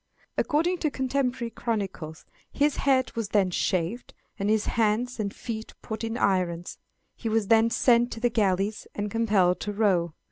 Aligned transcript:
According 0.35 0.79
to 0.79 0.89
contemporary 0.89 1.51
chronicles, 1.51 2.25
his 2.51 2.77
head 2.77 3.15
was 3.15 3.29
then 3.29 3.51
shaved, 3.51 4.15
and 4.39 4.49
his 4.49 4.65
hands 4.65 5.19
and 5.19 5.31
feet 5.31 5.75
put 5.83 6.03
in 6.03 6.17
irons; 6.17 6.79
he 7.15 7.29
was 7.29 7.49
then 7.49 7.69
sent 7.69 8.11
to 8.13 8.19
the 8.19 8.31
galleys, 8.31 8.87
and 8.95 9.11
compelled 9.11 9.59
to 9.59 9.71
row. 9.71 10.15